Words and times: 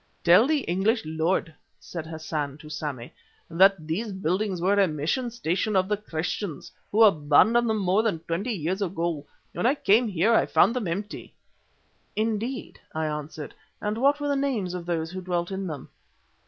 "Tell 0.23 0.47
the 0.47 0.61
English 0.61 1.03
lord," 1.05 1.53
said 1.79 2.07
Hassan 2.07 2.57
to 2.57 2.69
Sammy, 2.71 3.13
"that 3.51 3.85
these 3.85 4.11
buildings 4.11 4.59
were 4.59 4.79
a 4.79 4.87
mission 4.87 5.29
station 5.29 5.75
of 5.75 5.87
the 5.87 5.95
Christians, 5.95 6.71
who 6.91 7.03
abandoned 7.03 7.69
them 7.69 7.77
more 7.77 8.01
than 8.01 8.17
twenty 8.21 8.51
years 8.51 8.81
ago. 8.81 9.27
When 9.53 9.67
I 9.67 9.75
came 9.75 10.07
here 10.07 10.33
I 10.33 10.47
found 10.47 10.75
them 10.75 10.87
empty." 10.87 11.35
"Indeed," 12.15 12.79
I 12.95 13.05
answered, 13.05 13.53
"and 13.79 13.95
what 13.99 14.19
were 14.19 14.27
the 14.27 14.35
names 14.35 14.73
of 14.73 14.87
those 14.87 15.11
who 15.11 15.21
dwelt 15.21 15.51
in 15.51 15.67
them?" 15.67 15.87